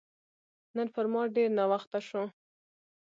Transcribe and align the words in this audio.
نن 0.75 0.87
پر 0.95 1.05
ما 1.13 1.21
ډېر 1.35 1.49
ناوخته 1.57 1.99
شو 2.07 2.23